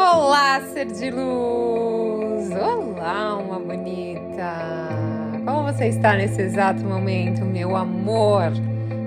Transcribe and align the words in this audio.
Olá, 0.00 0.60
ser 0.72 0.86
de 0.86 1.10
luz! 1.10 2.52
Olá, 2.52 3.36
uma 3.36 3.58
bonita! 3.58 4.88
Como 5.44 5.64
você 5.64 5.86
está 5.88 6.14
nesse 6.14 6.40
exato 6.40 6.84
momento, 6.84 7.44
meu 7.44 7.74
amor? 7.74 8.52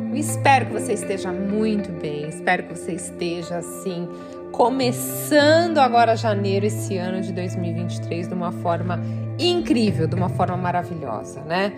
Eu 0.09 0.15
espero 0.17 0.65
que 0.65 0.73
você 0.73 0.91
esteja 0.91 1.31
muito 1.31 1.89
bem, 1.93 2.27
espero 2.27 2.63
que 2.63 2.77
você 2.77 2.91
esteja 2.91 3.59
assim, 3.59 4.05
começando 4.51 5.77
agora 5.77 6.13
janeiro 6.17 6.65
esse 6.65 6.97
ano 6.97 7.21
de 7.21 7.31
2023 7.31 8.28
de 8.28 8.33
uma 8.33 8.51
forma 8.51 8.99
incrível, 9.39 10.08
de 10.08 10.15
uma 10.15 10.28
forma 10.28 10.58
maravilhosa, 10.58 11.39
né? 11.46 11.71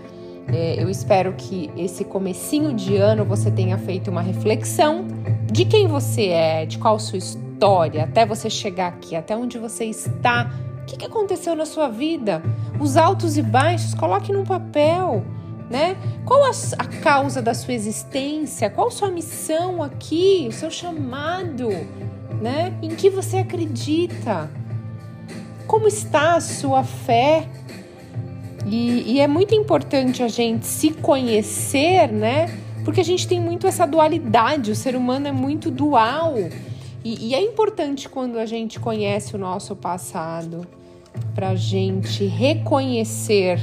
É, 0.52 0.82
eu 0.82 0.90
espero 0.90 1.34
que 1.38 1.70
esse 1.78 2.04
comecinho 2.04 2.74
de 2.74 2.98
ano 2.98 3.24
você 3.24 3.52
tenha 3.52 3.78
feito 3.78 4.10
uma 4.10 4.24
reflexão 4.24 5.06
de 5.52 5.66
quem 5.66 5.86
você 5.86 6.30
é, 6.30 6.66
de 6.66 6.80
qual 6.80 6.98
sua 6.98 7.20
história, 7.20 7.53
até 8.02 8.26
você 8.26 8.50
chegar 8.50 8.88
aqui, 8.88 9.16
até 9.16 9.36
onde 9.36 9.58
você 9.58 9.86
está. 9.86 10.52
O 10.82 10.86
que, 10.86 11.06
aconteceu 11.06 11.56
na 11.56 11.66
sua 11.66 11.88
vida? 11.88 12.44
Os 12.80 12.98
altos 12.98 13.38
e 13.38 13.42
baixos, 13.42 13.94
coloque 13.94 14.34
num 14.34 14.44
papel. 14.44 15.24
Né? 15.70 15.96
Qual 16.26 16.44
a, 16.44 16.52
a 16.78 16.86
causa 17.02 17.42
da 17.42 17.54
sua 17.54 17.74
existência? 17.74 18.70
Qual 18.70 18.92
sua 18.92 19.10
missão 19.10 19.82
aqui? 19.82 20.46
O 20.50 20.52
seu 20.52 20.70
chamado? 20.70 21.70
Né? 22.42 22.74
Em 22.82 22.90
que 22.90 23.10
você 23.10 23.38
acredita? 23.38 24.50
Como 25.66 25.88
está 25.88 26.36
a 26.36 26.42
sua 26.42 26.84
fé? 26.84 27.48
E, 28.66 29.14
e, 29.14 29.20
é 29.22 29.28
muito 29.28 29.56
importante 29.56 30.22
a 30.22 30.28
gente 30.28 30.66
se 30.66 30.92
conhecer, 30.92 32.12
né? 32.12 32.50
Porque 32.84 33.02
a 33.02 33.06
gente 33.06 33.28
tem 33.28 33.40
muito 33.40 33.68
essa 33.68 33.86
dualidade, 33.86 34.72
o 34.72 34.76
ser 34.76 34.96
humano 34.96 35.28
é 35.28 35.32
muito 35.32 35.72
dual. 35.72 36.36
E, 37.04 37.30
e 37.30 37.36
é 37.36 37.42
importante 37.42 38.08
quando 38.08 38.38
a 38.38 38.46
gente 38.46 38.80
conhece 38.80 39.36
o 39.36 39.40
nosso 39.40 39.76
passado, 39.76 40.66
para 41.36 41.50
a 41.50 41.56
gente 41.56 42.26
reconhecer 42.26 43.60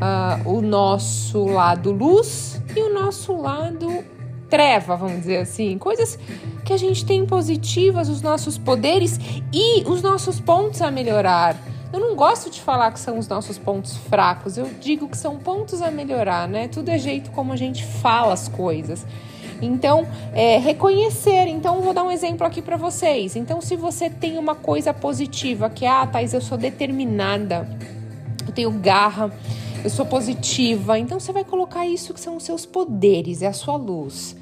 uh, 0.00 0.48
o 0.48 0.60
nosso 0.60 1.44
lado 1.44 1.92
luz 1.92 2.60
e 2.74 2.80
o 2.80 2.92
nosso 2.92 3.36
lado 3.36 4.04
treva, 4.48 4.96
vamos 4.96 5.20
dizer 5.20 5.38
assim. 5.38 5.78
Coisas 5.78 6.18
que 6.64 6.72
a 6.72 6.76
gente 6.76 7.04
tem 7.04 7.24
positivas, 7.24 8.08
os 8.08 8.20
nossos 8.20 8.58
poderes 8.58 9.18
e 9.52 9.84
os 9.84 10.02
nossos 10.02 10.40
pontos 10.40 10.82
a 10.82 10.90
melhorar. 10.90 11.56
Eu 11.92 11.98
não 11.98 12.14
gosto 12.14 12.50
de 12.50 12.60
falar 12.60 12.92
que 12.92 13.00
são 13.00 13.18
os 13.18 13.26
nossos 13.26 13.58
pontos 13.58 13.96
fracos, 13.96 14.56
eu 14.56 14.68
digo 14.80 15.08
que 15.08 15.16
são 15.16 15.36
pontos 15.38 15.82
a 15.82 15.90
melhorar, 15.90 16.48
né? 16.48 16.68
Tudo 16.68 16.88
é 16.88 16.98
jeito 16.98 17.30
como 17.32 17.52
a 17.52 17.56
gente 17.56 17.84
fala 17.84 18.32
as 18.32 18.48
coisas. 18.48 19.04
Então, 19.60 20.06
é, 20.32 20.58
reconhecer. 20.58 21.46
Então, 21.48 21.80
vou 21.80 21.92
dar 21.92 22.04
um 22.04 22.10
exemplo 22.10 22.46
aqui 22.46 22.62
para 22.62 22.76
vocês. 22.76 23.36
Então, 23.36 23.60
se 23.60 23.76
você 23.76 24.08
tem 24.08 24.38
uma 24.38 24.54
coisa 24.54 24.92
positiva, 24.92 25.68
que 25.68 25.84
é, 25.84 25.88
ah, 25.88 26.06
Thais, 26.06 26.34
eu 26.34 26.40
sou 26.40 26.56
determinada, 26.56 27.68
eu 28.46 28.52
tenho 28.52 28.70
garra, 28.70 29.32
eu 29.82 29.90
sou 29.90 30.06
positiva. 30.06 30.98
Então, 30.98 31.20
você 31.20 31.32
vai 31.32 31.44
colocar 31.44 31.86
isso 31.86 32.14
que 32.14 32.20
são 32.20 32.36
os 32.36 32.42
seus 32.44 32.64
poderes, 32.64 33.42
é 33.42 33.46
a 33.46 33.52
sua 33.52 33.76
luz. 33.76 34.36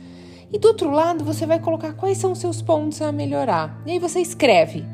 E 0.52 0.58
do 0.58 0.68
outro 0.68 0.90
lado, 0.90 1.24
você 1.24 1.44
vai 1.44 1.58
colocar 1.58 1.92
quais 1.92 2.18
são 2.18 2.32
os 2.32 2.38
seus 2.38 2.62
pontos 2.62 3.02
a 3.02 3.12
melhorar. 3.12 3.82
E 3.84 3.92
aí 3.92 3.98
você 3.98 4.20
escreve 4.20 4.86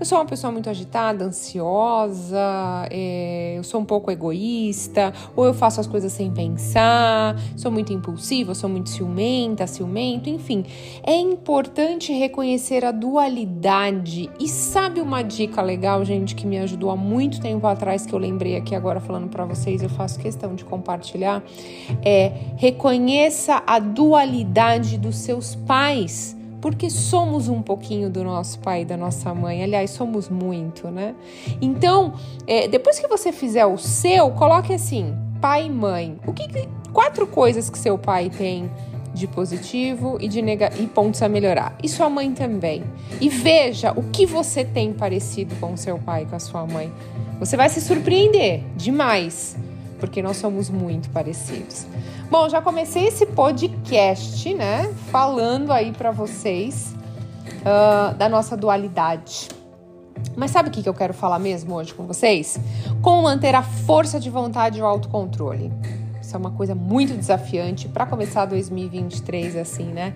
eu 0.00 0.06
sou 0.06 0.16
uma 0.16 0.24
pessoa 0.24 0.50
muito 0.50 0.70
agitada, 0.70 1.26
ansiosa, 1.26 2.88
é, 2.90 3.54
eu 3.58 3.62
sou 3.62 3.82
um 3.82 3.84
pouco 3.84 4.10
egoísta, 4.10 5.12
ou 5.36 5.44
eu 5.44 5.52
faço 5.52 5.78
as 5.78 5.86
coisas 5.86 6.10
sem 6.10 6.30
pensar, 6.30 7.36
sou 7.54 7.70
muito 7.70 7.92
impulsiva, 7.92 8.54
sou 8.54 8.70
muito 8.70 8.88
ciumenta, 8.88 9.66
ciumento, 9.66 10.30
enfim. 10.30 10.64
É 11.02 11.14
importante 11.14 12.14
reconhecer 12.14 12.82
a 12.82 12.92
dualidade. 12.92 14.30
E 14.40 14.48
sabe 14.48 15.02
uma 15.02 15.20
dica 15.20 15.60
legal, 15.60 16.02
gente, 16.02 16.34
que 16.34 16.46
me 16.46 16.58
ajudou 16.58 16.90
há 16.90 16.96
muito 16.96 17.38
tempo 17.38 17.66
atrás, 17.66 18.06
que 18.06 18.14
eu 18.14 18.18
lembrei 18.18 18.56
aqui 18.56 18.74
agora 18.74 19.00
falando 19.00 19.28
para 19.28 19.44
vocês, 19.44 19.82
eu 19.82 19.90
faço 19.90 20.18
questão 20.18 20.54
de 20.54 20.64
compartilhar? 20.64 21.42
É 22.02 22.32
reconheça 22.56 23.62
a 23.66 23.78
dualidade 23.78 24.96
dos 24.96 25.16
seus 25.16 25.54
pais 25.54 26.39
porque 26.60 26.90
somos 26.90 27.48
um 27.48 27.62
pouquinho 27.62 28.10
do 28.10 28.22
nosso 28.22 28.58
pai 28.58 28.82
e 28.82 28.84
da 28.84 28.96
nossa 28.96 29.34
mãe. 29.34 29.62
Aliás, 29.62 29.90
somos 29.90 30.28
muito, 30.28 30.88
né? 30.88 31.14
Então, 31.60 32.14
é, 32.46 32.68
depois 32.68 32.98
que 32.98 33.08
você 33.08 33.32
fizer 33.32 33.66
o 33.66 33.78
seu, 33.78 34.30
coloque 34.30 34.72
assim: 34.72 35.14
pai 35.40 35.66
e 35.66 35.70
mãe. 35.70 36.18
O 36.26 36.32
que, 36.32 36.68
quatro 36.92 37.26
coisas 37.26 37.70
que 37.70 37.78
seu 37.78 37.96
pai 37.96 38.30
tem 38.30 38.70
de 39.12 39.26
positivo 39.26 40.18
e 40.20 40.28
de 40.28 40.40
nega 40.40 40.70
e 40.78 40.86
pontos 40.86 41.22
a 41.22 41.28
melhorar. 41.28 41.76
E 41.82 41.88
sua 41.88 42.08
mãe 42.08 42.32
também. 42.32 42.84
E 43.20 43.28
veja 43.28 43.92
o 43.92 44.04
que 44.04 44.24
você 44.24 44.64
tem 44.64 44.92
parecido 44.92 45.54
com 45.56 45.76
seu 45.76 45.98
pai, 45.98 46.26
com 46.26 46.36
a 46.36 46.38
sua 46.38 46.66
mãe. 46.66 46.92
Você 47.38 47.56
vai 47.56 47.68
se 47.68 47.80
surpreender 47.80 48.62
demais, 48.76 49.56
porque 50.00 50.22
nós 50.22 50.38
somos 50.38 50.68
muito 50.70 51.10
parecidos. 51.10 51.86
Bom, 52.30 52.48
já 52.48 52.60
comecei 52.60 53.06
esse 53.06 53.26
podcast, 53.26 54.52
né? 54.54 54.92
Falando 55.12 55.70
aí 55.70 55.92
para 55.92 56.10
vocês 56.10 56.94
uh, 57.60 58.14
da 58.14 58.28
nossa 58.28 58.56
dualidade. 58.56 59.48
Mas 60.36 60.50
sabe 60.50 60.70
o 60.70 60.72
que 60.72 60.88
eu 60.88 60.94
quero 60.94 61.12
falar 61.14 61.38
mesmo 61.38 61.74
hoje 61.74 61.94
com 61.94 62.06
vocês? 62.06 62.58
Como 63.02 63.22
manter 63.22 63.54
a 63.54 63.62
força 63.62 64.18
de 64.18 64.30
vontade 64.30 64.78
e 64.78 64.82
o 64.82 64.86
autocontrole. 64.86 65.70
Isso 66.20 66.34
é 66.34 66.38
uma 66.38 66.50
coisa 66.50 66.74
muito 66.74 67.14
desafiante 67.14 67.88
para 67.88 68.06
começar 68.06 68.44
2023 68.46 69.56
assim, 69.56 69.86
né? 69.86 70.14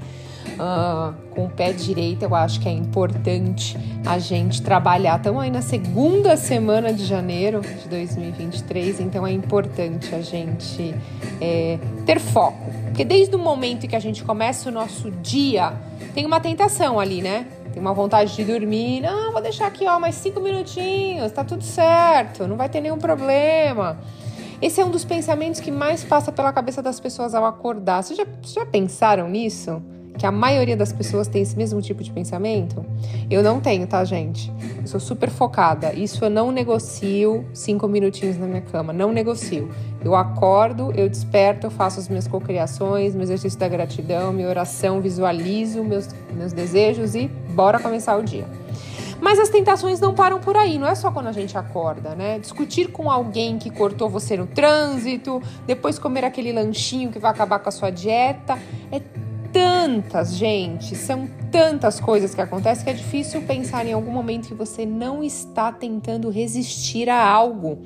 Uh, 0.55 1.13
com 1.31 1.47
o 1.47 1.51
pé 1.51 1.73
direito, 1.73 2.23
eu 2.23 2.35
acho 2.35 2.61
que 2.61 2.69
é 2.69 2.73
importante 2.73 3.77
a 4.07 4.19
gente 4.19 4.63
trabalhar. 4.63 5.17
Estamos 5.17 5.43
aí 5.43 5.51
na 5.51 5.63
segunda 5.63 6.37
semana 6.37 6.93
de 6.93 7.05
janeiro 7.05 7.61
de 7.61 7.89
2023, 7.89 9.01
então 9.01 9.27
é 9.27 9.33
importante 9.33 10.15
a 10.15 10.21
gente 10.21 10.95
é, 11.41 11.79
ter 12.07 12.21
foco. 12.21 12.71
Porque 12.85 13.05
desde 13.05 13.35
o 13.35 13.39
momento 13.39 13.89
que 13.89 13.97
a 13.97 14.01
gente 14.01 14.23
começa 14.23 14.69
o 14.69 14.73
nosso 14.73 15.11
dia, 15.11 15.73
tem 16.15 16.25
uma 16.25 16.39
tentação 16.39 17.01
ali, 17.01 17.21
né? 17.21 17.47
Tem 17.73 17.81
uma 17.81 17.93
vontade 17.93 18.37
de 18.37 18.45
dormir. 18.45 19.01
Não, 19.01 19.33
vou 19.33 19.43
deixar 19.43 19.67
aqui, 19.67 19.85
ó, 19.89 19.99
mais 19.99 20.15
cinco 20.15 20.41
minutinhos, 20.41 21.33
tá 21.33 21.43
tudo 21.43 21.65
certo, 21.65 22.47
não 22.47 22.57
vai 22.57 22.69
ter 22.69 22.81
nenhum 22.81 22.99
problema. 22.99 23.99
Esse 24.63 24.81
é 24.81 24.85
um 24.85 24.91
dos 24.91 25.05
pensamentos 25.05 25.61
que 25.61 25.71
mais 25.71 26.05
passa 26.05 26.31
pela 26.31 26.53
cabeça 26.53 26.81
das 26.81 27.01
pessoas 27.01 27.35
ao 27.35 27.45
acordar. 27.45 28.03
Vocês 28.03 28.17
já, 28.17 28.25
já 28.43 28.65
pensaram 28.65 29.29
nisso? 29.29 29.83
Que 30.17 30.27
a 30.27 30.31
maioria 30.31 30.77
das 30.77 30.93
pessoas 30.93 31.27
tem 31.27 31.43
esse 31.43 31.57
mesmo 31.57 31.83
tipo 31.83 32.03
de 32.03 32.13
pensamento? 32.13 32.85
Eu 33.29 33.43
não 33.43 33.61
tenho, 33.61 33.87
tá, 33.87 34.05
gente? 34.05 34.53
Eu 34.81 34.87
sou 34.87 35.01
super 35.01 35.29
focada. 35.29 35.93
Isso 35.93 36.25
eu 36.25 36.31
não 36.31 36.53
negocio 36.53 37.45
cinco 37.53 37.89
minutinhos 37.89 38.39
na 38.39 38.47
minha 38.47 38.61
cama. 38.61 38.93
Não 38.93 39.13
negocio. 39.13 39.71
Eu 40.05 40.15
acordo, 40.15 40.93
eu 40.93 41.09
desperto, 41.09 41.67
eu 41.67 41.71
faço 41.71 41.99
as 41.99 42.09
minhas 42.09 42.29
cocriações, 42.29 43.15
meu 43.15 43.25
exercício 43.25 43.59
da 43.59 43.67
gratidão, 43.67 44.33
minha 44.33 44.49
oração, 44.49 45.01
visualizo 45.01 45.83
meus, 45.83 46.09
meus 46.33 46.53
desejos 46.53 47.15
e 47.15 47.27
bora 47.27 47.81
começar 47.81 48.17
o 48.17 48.23
dia. 48.23 48.47
Mas 49.21 49.39
as 49.39 49.49
tentações 49.49 50.01
não 50.01 50.13
param 50.13 50.39
por 50.39 50.55
aí, 50.55 50.79
não 50.79 50.87
é 50.87 50.95
só 50.95 51.11
quando 51.11 51.29
a 51.29 51.33
gente 51.33 51.57
acorda, 51.57 52.15
né? 52.15 52.39
Discutir 52.39 52.89
com 52.89 53.11
alguém 53.11 53.59
que 53.59 53.71
cortou 53.71 54.09
você 54.09 54.37
no 54.37 54.47
trânsito, 54.47 55.43
depois 55.67 55.99
comer 55.99 56.25
aquele 56.25 56.53
lanchinho 56.53 57.11
que 57.11 57.19
vai 57.19 57.31
acabar 57.31 57.59
com 57.59 57.71
a 57.71 57.73
sua 57.73 57.89
dieta. 57.89 58.59
É 58.93 59.01
tantas, 59.85 60.35
gente, 60.35 60.97
são 60.97 61.29
tantas 61.53 62.01
coisas 62.01 62.35
que 62.35 62.41
acontecem 62.41 62.85
que 62.85 62.91
é 62.91 62.95
difícil 62.95 63.43
pensar 63.43 63.85
em 63.85 63.93
algum 63.93 64.11
momento 64.11 64.49
que 64.49 64.55
você 64.55 64.87
não 64.87 65.23
está 65.23 65.71
tentando 65.71 66.31
resistir 66.31 67.11
a 67.11 67.23
algo. 67.23 67.79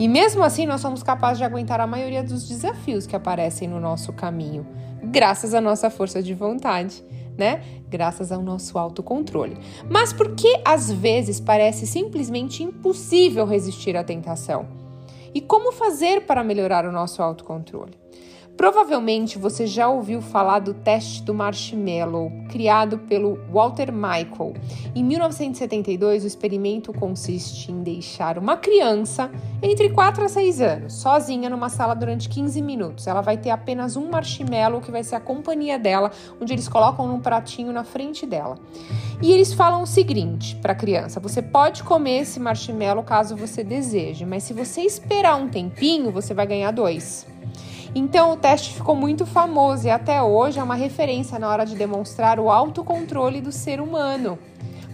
E 0.00 0.08
mesmo 0.08 0.42
assim, 0.42 0.66
nós 0.66 0.80
somos 0.80 1.00
capazes 1.00 1.38
de 1.38 1.44
aguentar 1.44 1.80
a 1.80 1.86
maioria 1.86 2.24
dos 2.24 2.48
desafios 2.48 3.06
que 3.06 3.14
aparecem 3.14 3.68
no 3.68 3.78
nosso 3.78 4.12
caminho, 4.12 4.66
graças 5.04 5.54
à 5.54 5.60
nossa 5.60 5.88
força 5.90 6.20
de 6.22 6.34
vontade 6.34 7.04
né? 7.36 7.62
Graças 7.88 8.32
ao 8.32 8.42
nosso 8.42 8.76
autocontrole. 8.76 9.56
Mas 9.88 10.12
por 10.12 10.34
que 10.34 10.60
às 10.64 10.90
vezes 10.90 11.38
parece 11.38 11.86
simplesmente 11.86 12.64
impossível 12.64 13.46
resistir 13.46 13.96
à 13.96 14.02
tentação? 14.02 14.66
E 15.32 15.40
como 15.40 15.70
fazer 15.70 16.22
para 16.22 16.42
melhorar 16.42 16.84
o 16.84 16.90
nosso 16.90 17.22
autocontrole? 17.22 17.92
Provavelmente 18.58 19.38
você 19.38 19.68
já 19.68 19.88
ouviu 19.88 20.20
falar 20.20 20.58
do 20.58 20.74
teste 20.74 21.22
do 21.22 21.32
marshmallow, 21.32 22.32
criado 22.48 22.98
pelo 22.98 23.38
Walter 23.52 23.92
Michael. 23.92 24.54
Em 24.96 25.04
1972, 25.04 26.24
o 26.24 26.26
experimento 26.26 26.92
consiste 26.92 27.70
em 27.70 27.84
deixar 27.84 28.36
uma 28.36 28.56
criança 28.56 29.30
entre 29.62 29.90
4 29.90 30.24
a 30.24 30.28
6 30.28 30.60
anos 30.60 30.94
sozinha 30.94 31.48
numa 31.48 31.68
sala 31.68 31.94
durante 31.94 32.28
15 32.28 32.60
minutos. 32.60 33.06
Ela 33.06 33.20
vai 33.20 33.36
ter 33.36 33.50
apenas 33.50 33.94
um 33.94 34.10
marshmallow 34.10 34.80
que 34.80 34.90
vai 34.90 35.04
ser 35.04 35.14
a 35.14 35.20
companhia 35.20 35.78
dela, 35.78 36.10
onde 36.40 36.52
eles 36.52 36.68
colocam 36.68 37.06
num 37.06 37.20
pratinho 37.20 37.72
na 37.72 37.84
frente 37.84 38.26
dela. 38.26 38.58
E 39.22 39.30
eles 39.30 39.52
falam 39.52 39.82
o 39.82 39.86
seguinte 39.86 40.56
para 40.56 40.72
a 40.72 40.76
criança: 40.76 41.20
você 41.20 41.40
pode 41.40 41.84
comer 41.84 42.22
esse 42.22 42.40
marshmallow 42.40 43.04
caso 43.04 43.36
você 43.36 43.62
deseje, 43.62 44.26
mas 44.26 44.42
se 44.42 44.52
você 44.52 44.80
esperar 44.80 45.36
um 45.36 45.48
tempinho, 45.48 46.10
você 46.10 46.34
vai 46.34 46.44
ganhar 46.44 46.72
dois. 46.72 47.24
Então 47.94 48.32
o 48.32 48.36
teste 48.36 48.74
ficou 48.74 48.94
muito 48.94 49.24
famoso 49.24 49.86
e 49.86 49.90
até 49.90 50.22
hoje 50.22 50.58
é 50.58 50.62
uma 50.62 50.74
referência 50.74 51.38
na 51.38 51.48
hora 51.48 51.64
de 51.64 51.74
demonstrar 51.74 52.38
o 52.38 52.50
autocontrole 52.50 53.40
do 53.40 53.52
ser 53.52 53.80
humano. 53.80 54.38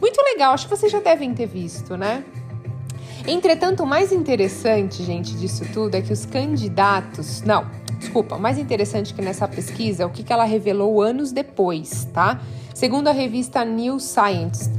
Muito 0.01 0.21
legal, 0.23 0.53
acho 0.53 0.69
que 0.69 0.77
vocês 0.77 0.91
já 0.91 1.01
devem 1.01 1.33
ter 1.35 1.47
visto, 1.47 1.97
né? 1.97 2.25
Entretanto, 3.27 3.83
o 3.83 3.87
mais 3.87 4.13
interessante, 4.13 5.03
gente, 5.03 5.35
disso 5.35 5.65
tudo 5.73 5.95
é 5.95 6.03
que 6.03 6.13
os 6.13 6.27
candidatos. 6.27 7.41
Não, 7.43 7.67
desculpa, 7.99 8.37
o 8.37 8.41
mais 8.41 8.59
interessante 8.59 9.15
que 9.15 9.23
nessa 9.23 9.49
pesquisa 9.49 10.03
é 10.03 10.07
o 10.07 10.11
que, 10.11 10.31
ela 10.31 10.45
revelou 10.45 11.01
anos 11.01 11.33
depois, 11.33 12.05
tá? 12.13 12.41
Segundo 12.75 13.09
a 13.09 13.13
revista 13.13 13.65
New 13.65 13.99
Science, 13.99 14.71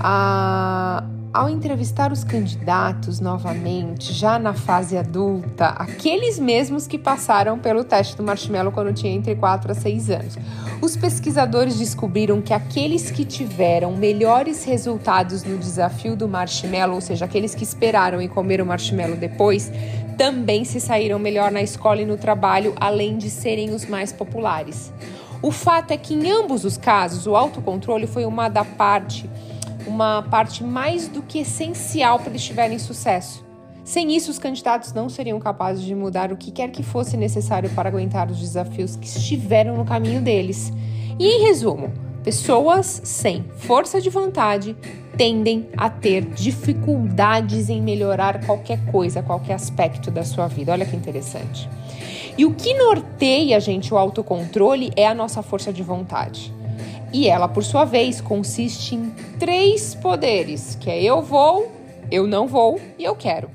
a, 0.00 1.04
ao 1.34 1.50
entrevistar 1.50 2.12
os 2.12 2.22
candidatos 2.22 3.18
novamente, 3.18 4.12
já 4.12 4.38
na 4.38 4.54
fase 4.54 4.96
adulta, 4.96 5.66
aqueles 5.66 6.38
mesmos 6.38 6.86
que 6.86 6.96
passaram 6.96 7.58
pelo 7.58 7.82
teste 7.82 8.16
do 8.16 8.22
marshmallow 8.22 8.70
quando 8.70 8.92
tinha 8.92 9.12
entre 9.12 9.34
4 9.34 9.72
a 9.72 9.74
6 9.74 10.10
anos, 10.10 10.38
os 10.80 10.96
pesquisadores 10.96 11.76
descobriram 11.76 12.40
que 12.40 12.54
aqueles 12.54 13.10
que 13.10 13.24
tiveram 13.24 13.96
melhores 13.96 14.62
resultados 14.62 15.42
no 15.42 15.58
desafio 15.58 16.14
do 16.14 16.28
marshmallow, 16.28 16.94
ou 16.94 17.00
seja, 17.00 17.24
aqueles 17.24 17.52
que 17.52 17.64
esperaram 17.64 18.22
e 18.22 18.28
comeram 18.28 18.64
marshmallow 18.64 19.16
depois, 19.16 19.72
também 20.16 20.64
se 20.64 20.80
saíram 20.80 21.18
melhor 21.18 21.50
na 21.50 21.62
escola 21.62 22.00
e 22.00 22.06
no 22.06 22.16
trabalho, 22.16 22.74
além 22.76 23.18
de 23.18 23.28
serem 23.28 23.70
os 23.70 23.84
mais 23.86 24.12
populares. 24.12 24.92
O 25.42 25.50
fato 25.50 25.90
é 25.90 25.96
que 25.96 26.14
em 26.14 26.30
ambos 26.30 26.64
os 26.64 26.76
casos, 26.76 27.26
o 27.26 27.34
autocontrole 27.34 28.06
foi 28.06 28.24
uma 28.24 28.48
da 28.48 28.64
parte 28.64 29.28
uma 29.86 30.22
parte 30.22 30.62
mais 30.62 31.08
do 31.08 31.22
que 31.22 31.40
essencial 31.40 32.18
para 32.18 32.30
eles 32.30 32.44
tiverem 32.44 32.78
sucesso. 32.78 33.44
Sem 33.84 34.16
isso, 34.16 34.30
os 34.30 34.38
candidatos 34.38 34.94
não 34.94 35.10
seriam 35.10 35.38
capazes 35.38 35.84
de 35.84 35.94
mudar 35.94 36.32
o 36.32 36.36
que 36.36 36.50
quer 36.50 36.70
que 36.70 36.82
fosse 36.82 37.18
necessário 37.18 37.68
para 37.70 37.88
aguentar 37.88 38.30
os 38.30 38.40
desafios 38.40 38.96
que 38.96 39.06
estiveram 39.06 39.76
no 39.76 39.84
caminho 39.84 40.22
deles. 40.22 40.72
E 41.18 41.26
em 41.26 41.42
resumo, 41.46 41.92
pessoas 42.22 43.02
sem 43.04 43.44
força 43.58 44.00
de 44.00 44.08
vontade 44.08 44.74
tendem 45.18 45.68
a 45.76 45.90
ter 45.90 46.24
dificuldades 46.24 47.68
em 47.68 47.82
melhorar 47.82 48.44
qualquer 48.46 48.82
coisa, 48.86 49.22
qualquer 49.22 49.54
aspecto 49.54 50.10
da 50.10 50.24
sua 50.24 50.48
vida. 50.48 50.72
Olha 50.72 50.86
que 50.86 50.96
interessante. 50.96 51.68
E 52.36 52.44
o 52.44 52.54
que 52.54 52.74
norteia, 52.74 53.60
gente, 53.60 53.92
o 53.92 53.98
autocontrole 53.98 54.90
é 54.96 55.06
a 55.06 55.14
nossa 55.14 55.42
força 55.42 55.72
de 55.72 55.82
vontade. 55.82 56.52
E 57.14 57.28
ela, 57.28 57.46
por 57.46 57.62
sua 57.62 57.84
vez, 57.84 58.20
consiste 58.20 58.96
em 58.96 59.10
três 59.38 59.94
poderes, 59.94 60.74
que 60.74 60.90
é 60.90 61.00
eu 61.00 61.22
vou, 61.22 61.70
eu 62.10 62.26
não 62.26 62.48
vou 62.48 62.80
e 62.98 63.04
eu 63.04 63.14
quero. 63.14 63.48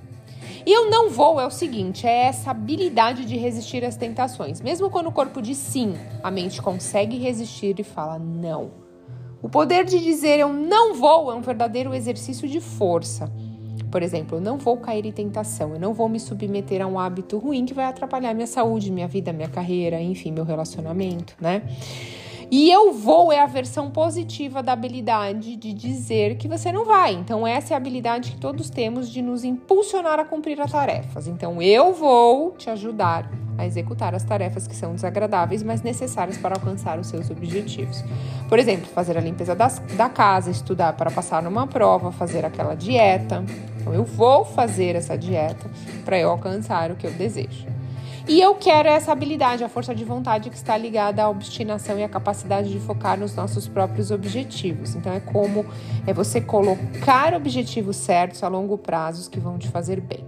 E 0.66 0.72
eu 0.72 0.90
não 0.90 1.10
vou 1.10 1.42
é 1.42 1.46
o 1.46 1.52
seguinte, 1.52 2.08
é 2.08 2.28
essa 2.28 2.52
habilidade 2.52 3.26
de 3.26 3.36
resistir 3.36 3.84
às 3.84 3.98
tentações. 3.98 4.62
Mesmo 4.62 4.90
quando 4.90 5.08
o 5.08 5.12
corpo 5.12 5.42
diz 5.42 5.58
sim, 5.58 5.94
a 6.24 6.32
mente 6.32 6.62
consegue 6.62 7.18
resistir 7.18 7.78
e 7.78 7.84
fala 7.84 8.18
não. 8.18 8.72
O 9.42 9.50
poder 9.50 9.84
de 9.84 10.00
dizer 10.00 10.40
eu 10.40 10.54
não 10.54 10.94
vou 10.94 11.30
é 11.30 11.36
um 11.36 11.42
verdadeiro 11.42 11.94
exercício 11.94 12.48
de 12.48 12.62
força. 12.62 13.30
Por 13.92 14.02
exemplo, 14.02 14.38
eu 14.38 14.42
não 14.42 14.58
vou 14.58 14.78
cair 14.78 15.06
em 15.06 15.12
tentação, 15.12 15.74
eu 15.74 15.80
não 15.82 15.94
vou 15.94 16.08
me 16.08 16.20
submeter 16.20 16.82
a 16.82 16.88
um 16.88 16.98
hábito 16.98 17.38
ruim 17.38 17.66
que 17.66 17.74
vai 17.74 17.86
atrapalhar 17.86 18.34
minha 18.34 18.48
saúde, 18.48 18.90
minha 18.90 19.08
vida, 19.08 19.34
minha 19.34 19.50
carreira, 19.50 20.00
enfim, 20.00 20.32
meu 20.32 20.46
relacionamento, 20.46 21.36
né? 21.42 21.62
E 22.52 22.72
eu 22.72 22.92
vou 22.92 23.32
é 23.32 23.40
a 23.40 23.46
versão 23.46 23.92
positiva 23.92 24.64
da 24.64 24.74
habilidade 24.74 25.56
de 25.56 25.72
dizer 25.72 26.36
que 26.36 26.48
você 26.48 26.72
não 26.72 26.84
vai. 26.84 27.14
Então, 27.14 27.46
essa 27.46 27.74
é 27.74 27.76
a 27.76 27.78
habilidade 27.78 28.32
que 28.32 28.38
todos 28.38 28.72
temos 28.72 29.08
de 29.08 29.22
nos 29.22 29.44
impulsionar 29.44 30.20
a 30.20 30.26
cumprir 30.26 30.60
as 30.60 30.72
tarefas. 30.72 31.28
Então, 31.28 31.62
eu 31.62 31.94
vou 31.94 32.54
te 32.58 32.68
ajudar 32.72 33.30
a 33.56 33.68
executar 33.68 34.16
as 34.16 34.24
tarefas 34.24 34.66
que 34.68 34.76
são 34.76 34.96
desagradáveis, 34.96 35.62
mas 35.62 35.84
necessárias 35.84 36.38
para 36.38 36.56
alcançar 36.56 36.98
os 36.98 37.06
seus 37.06 37.30
objetivos. 37.30 38.04
Por 38.48 38.58
exemplo, 38.58 38.88
fazer 38.88 39.16
a 39.16 39.22
limpeza 39.22 39.54
das, 39.54 39.78
da 39.96 40.10
casa, 40.10 40.50
estudar 40.50 40.94
para 40.94 41.12
passar 41.12 41.44
numa 41.44 41.68
prova, 41.68 42.12
fazer 42.12 42.46
aquela 42.46 42.74
dieta. 42.74 43.44
Então, 43.80 43.94
eu 43.94 44.04
vou 44.04 44.44
fazer 44.44 44.96
essa 44.96 45.16
dieta 45.16 45.70
para 46.04 46.18
eu 46.18 46.32
alcançar 46.32 46.90
o 46.90 46.96
que 46.96 47.06
eu 47.06 47.12
desejo. 47.12 47.79
E 48.30 48.40
eu 48.40 48.54
quero 48.54 48.88
essa 48.88 49.12
habilidade, 49.12 49.64
a 49.64 49.68
força 49.68 49.96
de 49.96 50.06
vontade 50.06 50.52
que 50.52 50.56
está 50.56 50.78
ligada 50.78 51.24
à 51.24 51.28
obstinação 51.28 51.98
e 51.98 52.04
à 52.04 52.08
capacidade 52.08 52.70
de 52.70 52.80
focar 52.80 53.20
nos 53.20 53.34
nossos 53.34 53.68
próprios 53.68 54.12
objetivos. 54.12 54.94
Então 54.94 55.12
é 55.12 55.20
como 55.20 55.66
é 56.06 56.14
você 56.14 56.40
colocar 56.40 57.34
objetivos 57.34 57.96
certos 57.96 58.44
a 58.44 58.48
longo 58.48 58.78
prazo 58.78 59.32
que 59.32 59.40
vão 59.40 59.58
te 59.58 59.68
fazer 59.68 60.00
bem. 60.00 60.24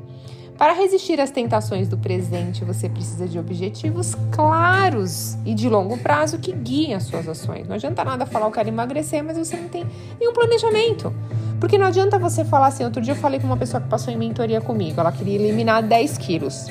Para 0.57 0.73
resistir 0.73 1.21
às 1.21 1.29
tentações 1.29 1.87
do 1.87 1.95
presente, 1.95 2.65
você 2.65 2.89
precisa 2.89 3.27
de 3.27 3.37
objetivos 3.37 4.15
claros 4.31 5.37
e 5.45 5.53
de 5.53 5.69
longo 5.69 5.95
prazo 5.99 6.39
que 6.39 6.51
guiem 6.51 6.95
as 6.95 7.03
suas 7.03 7.29
ações. 7.29 7.67
Não 7.67 7.75
adianta 7.75 8.03
nada 8.03 8.25
falar 8.25 8.47
eu 8.47 8.51
quero 8.51 8.69
emagrecer, 8.69 9.23
mas 9.23 9.37
você 9.37 9.55
não 9.55 9.69
tem 9.69 9.85
nenhum 10.19 10.33
planejamento. 10.33 11.13
Porque 11.59 11.77
não 11.77 11.85
adianta 11.85 12.17
você 12.17 12.43
falar 12.43 12.67
assim. 12.67 12.83
Outro 12.83 12.99
dia 12.99 13.13
eu 13.13 13.17
falei 13.17 13.39
com 13.39 13.45
uma 13.45 13.57
pessoa 13.57 13.79
que 13.79 13.87
passou 13.87 14.11
em 14.11 14.17
mentoria 14.17 14.59
comigo, 14.59 14.99
ela 14.99 15.11
queria 15.11 15.35
eliminar 15.35 15.83
10 15.83 16.17
quilos. 16.17 16.65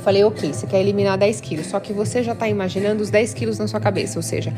Falei, 0.00 0.24
ok, 0.24 0.52
você 0.52 0.66
quer 0.66 0.80
eliminar 0.80 1.18
10 1.18 1.40
quilos, 1.40 1.66
só 1.66 1.78
que 1.78 1.92
você 1.92 2.22
já 2.22 2.32
está 2.32 2.48
imaginando 2.48 3.02
os 3.02 3.10
10 3.10 3.34
quilos 3.34 3.58
na 3.58 3.68
sua 3.68 3.80
cabeça, 3.80 4.18
ou 4.18 4.22
seja, 4.22 4.52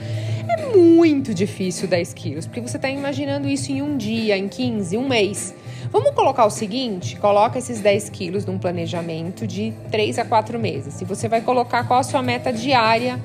é 0.48 0.76
muito 0.76 1.34
difícil 1.34 1.88
10 1.88 2.14
quilos, 2.14 2.46
porque 2.46 2.60
você 2.60 2.76
está 2.76 2.88
imaginando 2.88 3.48
isso 3.48 3.72
em 3.72 3.82
um 3.82 3.96
dia, 3.96 4.36
em 4.36 4.48
15, 4.48 4.96
um 4.96 5.08
mês. 5.08 5.54
Vamos 5.90 6.12
colocar 6.12 6.46
o 6.46 6.50
seguinte: 6.50 7.16
coloca 7.16 7.58
esses 7.58 7.80
10 7.80 8.10
quilos 8.10 8.46
num 8.46 8.58
planejamento 8.58 9.46
de 9.46 9.74
3 9.90 10.20
a 10.20 10.24
4 10.24 10.58
meses. 10.58 10.94
Se 10.94 11.04
você 11.04 11.28
vai 11.28 11.40
colocar 11.40 11.86
qual 11.86 12.00
a 12.00 12.02
sua 12.02 12.22
meta 12.22 12.52
diária, 12.52 13.20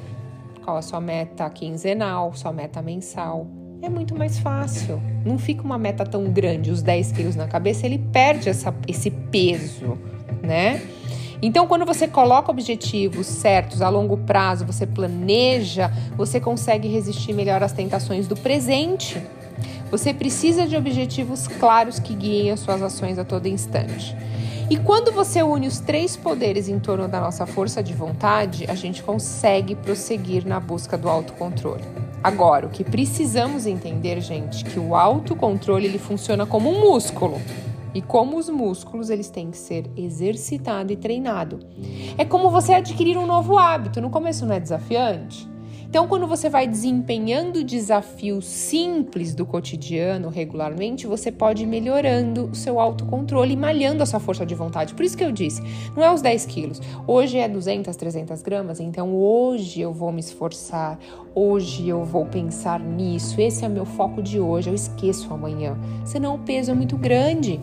qual 0.64 0.78
a 0.78 0.81
sua 0.81 1.00
meta 1.00 1.50
quinzenal, 1.50 2.34
sua 2.34 2.52
meta 2.52 2.81
mensal. 2.81 3.48
É 3.81 3.90
muito 3.90 4.16
mais 4.18 4.40
fácil. 4.40 5.02
Não 5.24 5.38
fica 5.38 5.62
uma 5.62 5.78
meta 5.78 6.04
tão 6.04 6.25
grande, 6.31 6.72
os 6.72 6.81
10 6.81 7.12
quilos 7.12 7.36
na 7.36 7.48
cabeça, 7.48 7.86
ele 7.86 8.00
perde 8.12 8.50
essa, 8.50 8.74
esse 8.88 9.12
peso, 9.12 9.98
né? 10.42 10.81
Então, 11.42 11.68
quando 11.68 11.86
você 11.86 12.07
coloca 12.07 12.50
objetivos 12.50 13.28
certos 13.28 13.81
a 13.81 13.89
longo 13.89 14.18
prazo, 14.18 14.66
você 14.66 14.88
planeja, 14.88 15.92
você 16.16 16.39
consegue 16.39 16.88
resistir 16.88 17.34
melhor 17.34 17.62
às 17.62 17.72
tentações 17.72 18.28
do 18.28 18.36
presente. 18.36 19.22
Você 19.92 20.13
precisa 20.13 20.68
de 20.68 20.75
objetivos 20.75 21.48
claros 21.48 22.00
que 22.00 22.13
guiem 22.13 22.51
as 22.51 22.60
suas 22.60 22.81
ações 22.81 23.18
a 23.19 23.24
todo 23.24 23.48
instante. 23.48 24.16
E 24.69 24.75
quando 24.75 25.13
você 25.13 25.42
une 25.42 25.66
os 25.66 25.80
três 25.80 26.18
poderes 26.18 26.68
em 26.68 26.78
torno 26.78 27.07
da 27.07 27.22
nossa 27.22 27.45
força 27.45 27.81
de 27.81 27.94
vontade, 27.94 28.66
a 28.68 28.75
gente 28.75 29.01
consegue 29.01 29.75
prosseguir 29.75 30.45
na 30.45 30.60
busca 30.60 30.98
do 30.98 31.07
autocontrole. 31.07 31.83
Agora, 32.22 32.66
o 32.66 32.69
que 32.69 32.83
precisamos 32.83 33.66
entender, 33.66 34.19
gente, 34.19 34.66
que 34.66 34.78
o 34.78 34.94
autocontrole 34.94 35.86
ele 35.86 36.00
funciona 36.00 36.45
como 36.45 36.69
um 36.69 36.81
músculo. 36.81 37.40
E 37.97 38.01
como 38.04 38.37
os 38.37 38.47
músculos, 38.47 39.09
eles 39.09 39.27
têm 39.27 39.49
que 39.49 39.57
ser 39.57 39.89
exercitado 39.97 40.94
e 40.94 40.95
treinado. 40.95 41.57
É 42.16 42.23
como 42.23 42.51
você 42.51 42.75
adquirir 42.75 43.18
um 43.18 43.25
novo 43.25 43.57
hábito. 43.57 43.99
No 43.99 44.11
começo 44.11 44.45
não 44.45 44.54
é 44.54 44.59
desafiante? 44.59 45.49
Então, 45.89 46.07
quando 46.07 46.27
você 46.27 46.47
vai 46.47 46.68
desempenhando 46.68 47.63
desafios 47.63 48.45
simples 48.45 49.33
do 49.33 49.47
cotidiano 49.47 50.30
regularmente, 50.30 51.07
você 51.07 51.31
pode 51.31 51.63
ir 51.63 51.66
melhorando 51.66 52.51
o 52.51 52.56
seu 52.56 52.80
autocontrole 52.80 53.54
e 53.54 53.57
malhando 53.57 54.04
a 54.04 54.06
sua 54.06 54.19
força 54.19 54.45
de 54.45 54.54
vontade. 54.54 54.94
Por 54.94 55.04
isso 55.04 55.18
que 55.18 55.23
eu 55.23 55.31
disse, 55.31 55.63
não 55.95 56.04
é 56.04 56.13
os 56.13 56.21
10 56.21 56.45
quilos. 56.45 56.80
Hoje 57.07 57.39
é 57.39 57.49
200, 57.49 57.95
300 57.95 58.44
gramas, 58.44 58.80
então 58.80 59.16
hoje 59.16 59.81
eu 59.81 59.92
vou 59.92 60.11
me 60.11 60.19
esforçar, 60.19 60.99
hoje 61.33 61.87
eu 61.87 62.04
vou 62.04 62.27
pensar 62.27 62.80
nisso, 62.80 63.42
esse 63.42 63.66
é 63.66 63.68
o 63.68 63.71
meu 63.71 63.85
foco 63.85 64.21
de 64.21 64.39
hoje, 64.39 64.69
eu 64.69 64.75
esqueço 64.75 65.33
amanhã. 65.33 65.75
Senão 66.06 66.35
o 66.35 66.39
peso 66.39 66.69
é 66.69 66.75
muito 66.75 66.95
grande 66.95 67.59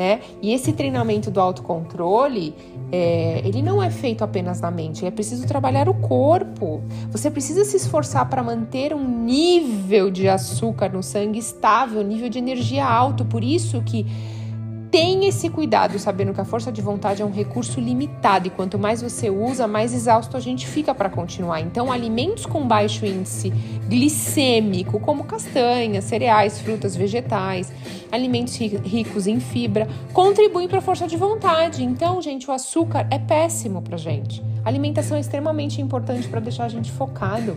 né? 0.00 0.20
E 0.40 0.54
esse 0.54 0.72
treinamento 0.72 1.30
do 1.30 1.38
autocontrole, 1.38 2.54
é, 2.90 3.42
ele 3.44 3.60
não 3.60 3.82
é 3.82 3.90
feito 3.90 4.24
apenas 4.24 4.58
na 4.58 4.70
mente, 4.70 5.04
é 5.04 5.10
preciso 5.10 5.46
trabalhar 5.46 5.90
o 5.90 5.94
corpo. 5.94 6.82
Você 7.10 7.30
precisa 7.30 7.66
se 7.66 7.76
esforçar 7.76 8.26
para 8.30 8.42
manter 8.42 8.94
um 8.94 9.06
nível 9.06 10.10
de 10.10 10.26
açúcar 10.26 10.88
no 10.88 11.02
sangue 11.02 11.38
estável, 11.38 12.02
nível 12.02 12.30
de 12.30 12.38
energia 12.38 12.86
alto. 12.86 13.26
Por 13.26 13.44
isso 13.44 13.82
que 13.82 14.06
Tenha 14.90 15.28
esse 15.28 15.48
cuidado, 15.48 16.00
sabendo 16.00 16.34
que 16.34 16.40
a 16.40 16.44
força 16.44 16.72
de 16.72 16.82
vontade 16.82 17.22
é 17.22 17.24
um 17.24 17.30
recurso 17.30 17.80
limitado 17.80 18.48
e 18.48 18.50
quanto 18.50 18.76
mais 18.76 19.00
você 19.00 19.30
usa, 19.30 19.68
mais 19.68 19.94
exausto 19.94 20.36
a 20.36 20.40
gente 20.40 20.66
fica 20.66 20.92
para 20.92 21.08
continuar. 21.08 21.60
Então, 21.60 21.92
alimentos 21.92 22.44
com 22.44 22.66
baixo 22.66 23.06
índice 23.06 23.50
glicêmico, 23.88 24.98
como 24.98 25.22
castanhas, 25.22 26.04
cereais, 26.04 26.58
frutas, 26.58 26.96
vegetais, 26.96 27.72
alimentos 28.10 28.56
ricos 28.56 29.28
em 29.28 29.38
fibra, 29.38 29.86
contribuem 30.12 30.66
para 30.66 30.78
a 30.78 30.82
força 30.82 31.06
de 31.06 31.16
vontade. 31.16 31.84
Então, 31.84 32.20
gente, 32.20 32.50
o 32.50 32.52
açúcar 32.52 33.06
é 33.12 33.18
péssimo 33.18 33.80
para 33.80 33.96
gente. 33.96 34.42
A 34.64 34.68
alimentação 34.68 35.16
é 35.16 35.20
extremamente 35.20 35.80
importante 35.80 36.26
para 36.26 36.40
deixar 36.40 36.64
a 36.64 36.68
gente 36.68 36.90
focado 36.90 37.56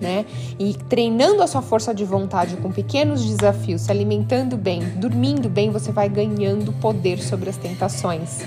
né? 0.00 0.24
E 0.58 0.74
treinando 0.74 1.42
a 1.42 1.46
sua 1.46 1.62
força 1.62 1.94
de 1.94 2.04
vontade 2.04 2.56
com 2.56 2.70
pequenos 2.70 3.24
desafios, 3.24 3.82
se 3.82 3.90
alimentando 3.90 4.56
bem, 4.56 4.82
dormindo 4.96 5.48
bem, 5.48 5.70
você 5.70 5.92
vai 5.92 6.08
ganhando 6.08 6.72
poder 6.74 7.18
sobre 7.18 7.50
as 7.50 7.56
tentações. 7.56 8.42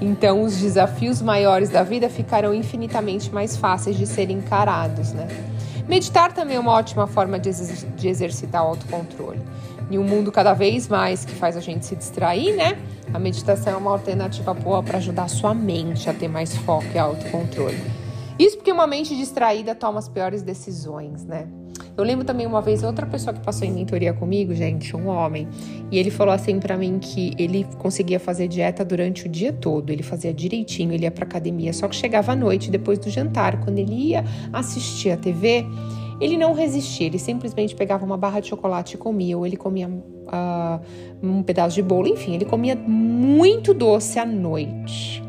Então, 0.00 0.42
os 0.42 0.56
desafios 0.56 1.20
maiores 1.20 1.70
da 1.70 1.82
vida 1.82 2.08
ficarão 2.08 2.54
infinitamente 2.54 3.32
mais 3.32 3.56
fáceis 3.56 3.96
de 3.96 4.06
serem 4.06 4.38
encarados, 4.38 5.12
né? 5.12 5.26
Meditar 5.88 6.32
também 6.32 6.56
é 6.56 6.60
uma 6.60 6.72
ótima 6.72 7.06
forma 7.06 7.38
de, 7.38 7.50
de 7.96 8.08
exercitar 8.08 8.62
o 8.62 8.68
autocontrole. 8.68 9.40
Em 9.90 9.98
um 9.98 10.04
mundo 10.04 10.30
cada 10.30 10.52
vez 10.52 10.86
mais 10.86 11.24
que 11.24 11.34
faz 11.34 11.56
a 11.56 11.60
gente 11.60 11.86
se 11.86 11.96
distrair, 11.96 12.54
né? 12.54 12.78
A 13.12 13.18
meditação 13.18 13.72
é 13.72 13.76
uma 13.76 13.90
alternativa 13.90 14.52
boa 14.52 14.82
para 14.82 14.98
ajudar 14.98 15.24
a 15.24 15.28
sua 15.28 15.54
mente 15.54 16.10
a 16.10 16.14
ter 16.14 16.28
mais 16.28 16.54
foco 16.58 16.84
e 16.94 16.98
autocontrole. 16.98 17.97
Isso 18.38 18.56
porque 18.56 18.70
uma 18.70 18.86
mente 18.86 19.16
distraída 19.16 19.74
toma 19.74 19.98
as 19.98 20.08
piores 20.08 20.42
decisões, 20.42 21.24
né? 21.24 21.48
Eu 21.96 22.04
lembro 22.04 22.24
também 22.24 22.46
uma 22.46 22.62
vez 22.62 22.84
outra 22.84 23.04
pessoa 23.06 23.34
que 23.34 23.40
passou 23.40 23.66
em 23.66 23.72
mentoria 23.72 24.12
comigo, 24.12 24.54
gente, 24.54 24.94
um 24.94 25.08
homem, 25.08 25.48
e 25.90 25.98
ele 25.98 26.12
falou 26.12 26.32
assim 26.32 26.60
para 26.60 26.76
mim 26.76 27.00
que 27.00 27.34
ele 27.36 27.66
conseguia 27.78 28.20
fazer 28.20 28.46
dieta 28.46 28.84
durante 28.84 29.26
o 29.26 29.28
dia 29.28 29.52
todo, 29.52 29.90
ele 29.90 30.04
fazia 30.04 30.32
direitinho, 30.32 30.92
ele 30.92 31.02
ia 31.02 31.10
para 31.10 31.24
academia, 31.24 31.72
só 31.72 31.88
que 31.88 31.96
chegava 31.96 32.32
à 32.32 32.36
noite, 32.36 32.70
depois 32.70 33.00
do 33.00 33.10
jantar, 33.10 33.60
quando 33.64 33.78
ele 33.78 33.92
ia 33.92 34.24
assistir 34.52 35.10
a 35.10 35.16
TV, 35.16 35.66
ele 36.20 36.36
não 36.36 36.52
resistia, 36.52 37.08
ele 37.08 37.18
simplesmente 37.18 37.74
pegava 37.74 38.04
uma 38.04 38.16
barra 38.16 38.38
de 38.38 38.46
chocolate 38.46 38.94
e 38.94 38.98
comia, 38.98 39.36
ou 39.36 39.44
ele 39.44 39.56
comia 39.56 39.88
uh, 39.88 40.80
um 41.20 41.42
pedaço 41.42 41.74
de 41.74 41.82
bolo, 41.82 42.06
enfim, 42.06 42.34
ele 42.36 42.44
comia 42.44 42.76
muito 42.76 43.74
doce 43.74 44.20
à 44.20 44.24
noite. 44.24 45.20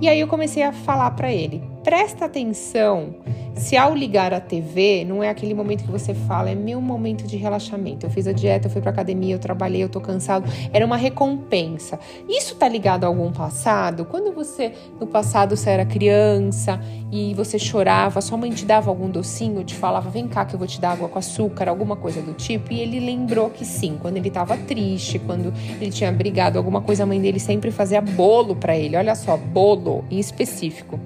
E 0.00 0.08
aí 0.08 0.18
eu 0.18 0.26
comecei 0.26 0.62
a 0.62 0.72
falar 0.72 1.10
para 1.12 1.30
ele: 1.32 1.62
presta 1.82 2.24
atenção 2.24 3.14
se 3.54 3.76
ao 3.76 3.94
ligar 3.94 4.32
a 4.32 4.40
TV, 4.40 5.04
não 5.04 5.22
é 5.22 5.28
aquele 5.28 5.52
momento 5.52 5.84
que 5.84 5.90
você 5.90 6.14
fala, 6.14 6.50
é 6.50 6.54
meu 6.54 6.80
momento 6.80 7.26
de 7.26 7.36
relaxamento. 7.36 8.06
Eu 8.06 8.10
fiz 8.10 8.26
a 8.26 8.32
dieta, 8.32 8.66
eu 8.66 8.70
fui 8.70 8.80
pra 8.80 8.90
academia, 8.90 9.34
eu 9.34 9.38
trabalhei, 9.38 9.82
eu 9.82 9.88
tô 9.88 10.00
cansado. 10.00 10.50
Era 10.72 10.84
uma 10.86 10.96
recompensa. 10.96 12.00
Isso 12.28 12.56
tá 12.56 12.66
ligado 12.66 13.04
a 13.04 13.08
algum 13.08 13.30
passado? 13.30 14.06
Quando 14.06 14.32
você, 14.32 14.72
no 14.98 15.06
passado, 15.06 15.56
você 15.56 15.70
era 15.70 15.84
criança 15.84 16.80
e 17.12 17.34
você 17.34 17.58
chorava, 17.58 18.22
sua 18.22 18.38
mãe 18.38 18.50
te 18.50 18.64
dava 18.64 18.90
algum 18.90 19.10
docinho, 19.10 19.62
te 19.64 19.74
falava, 19.74 20.08
vem 20.08 20.26
cá 20.26 20.46
que 20.46 20.54
eu 20.54 20.58
vou 20.58 20.66
te 20.66 20.80
dar 20.80 20.92
água 20.92 21.08
com 21.08 21.18
açúcar, 21.18 21.68
alguma 21.68 21.94
coisa 21.94 22.22
do 22.22 22.32
tipo. 22.32 22.72
E 22.72 22.80
ele 22.80 23.00
lembrou 23.00 23.50
que 23.50 23.66
sim, 23.66 23.98
quando 24.00 24.16
ele 24.16 24.30
tava 24.30 24.56
triste, 24.56 25.18
quando 25.18 25.52
ele 25.78 25.90
tinha 25.90 26.10
brigado, 26.10 26.58
alguma 26.58 26.80
coisa, 26.80 27.02
a 27.02 27.06
mãe 27.06 27.20
dele 27.20 27.38
sempre 27.38 27.70
fazia 27.70 28.00
bolo 28.00 28.56
para 28.56 28.74
ele. 28.74 28.96
Olha 28.96 29.14
só, 29.14 29.36
bolo 29.36 30.04
em 30.10 30.18
específico. 30.18 30.98